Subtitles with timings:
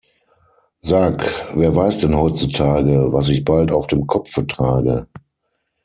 [0.79, 1.23] Sag,
[1.55, 5.07] wer weiß denn heutzutage, was ich bald auf dem Kopfe trage?